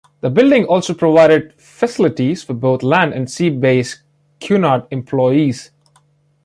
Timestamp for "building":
0.31-0.65